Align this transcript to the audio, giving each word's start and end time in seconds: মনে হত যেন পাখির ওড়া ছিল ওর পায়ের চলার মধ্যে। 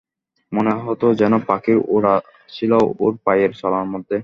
মনে 0.51 0.73
হত 0.85 1.01
যেন 1.21 1.33
পাখির 1.47 1.77
ওড়া 1.87 2.15
ছিল 2.49 2.71
ওর 2.99 3.13
পায়ের 3.25 3.51
চলার 3.61 3.85
মধ্যে। 3.85 4.17